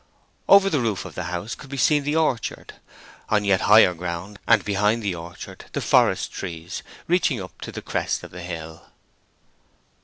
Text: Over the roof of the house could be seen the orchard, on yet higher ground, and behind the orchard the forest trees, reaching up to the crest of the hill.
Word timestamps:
Over 0.49 0.67
the 0.71 0.79
roof 0.79 1.05
of 1.05 1.13
the 1.13 1.25
house 1.25 1.53
could 1.53 1.69
be 1.69 1.77
seen 1.77 2.03
the 2.03 2.15
orchard, 2.15 2.73
on 3.29 3.45
yet 3.45 3.61
higher 3.61 3.93
ground, 3.93 4.39
and 4.47 4.65
behind 4.65 5.03
the 5.03 5.13
orchard 5.13 5.65
the 5.73 5.79
forest 5.79 6.31
trees, 6.31 6.81
reaching 7.05 7.39
up 7.39 7.61
to 7.61 7.71
the 7.71 7.83
crest 7.83 8.23
of 8.23 8.31
the 8.31 8.41
hill. 8.41 8.87